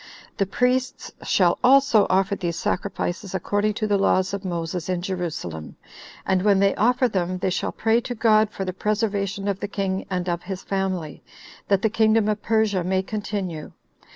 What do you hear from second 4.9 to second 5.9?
Jerusalem;